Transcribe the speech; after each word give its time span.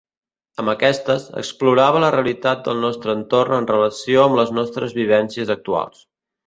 Amb 0.61 0.71
aquestes, 0.71 1.27
explorava 1.41 2.01
la 2.05 2.09
realitat 2.17 2.65
del 2.69 2.81
nostre 2.89 3.17
entorn 3.19 3.59
en 3.61 3.71
relació 3.77 4.27
amb 4.27 4.43
les 4.43 4.59
nostres 4.61 5.01
vivències 5.03 5.59
actuals. 5.61 6.07